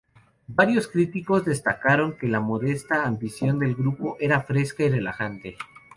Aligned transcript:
Varios 0.47 0.87
críticos 0.87 1.45
destacaron 1.45 2.17
que 2.17 2.27
la 2.27 2.39
modesta 2.39 3.05
ambición 3.05 3.59
del 3.59 3.75
grupo 3.75 4.17
era 4.19 4.41
fresca 4.41 4.81
y 4.83 4.89
relajante. 4.89 5.57